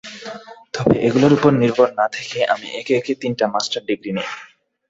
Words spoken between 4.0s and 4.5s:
নেই।